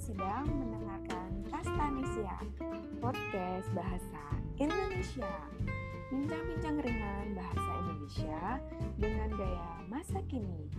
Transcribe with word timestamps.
sedang 0.00 0.48
mendengarkan 0.48 1.44
kastanisia 1.52 2.40
podcast 3.04 3.68
bahasa 3.76 4.24
Indonesia. 4.56 5.28
Bincang-bincang 6.08 6.80
ringan 6.80 7.36
bahasa 7.36 7.70
Indonesia 7.84 8.40
dengan 8.96 9.28
gaya 9.36 9.68
masa 9.92 10.24
kini. 10.24 10.72